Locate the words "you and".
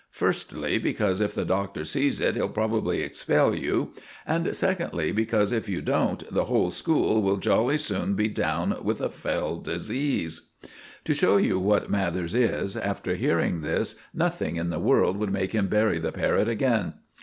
3.53-4.55